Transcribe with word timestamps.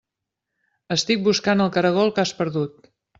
Estic 0.95 1.21
buscant 1.27 1.61
el 1.65 1.69
caragol 1.75 2.13
que 2.17 2.23
has 2.25 2.33
perdut. 2.41 2.89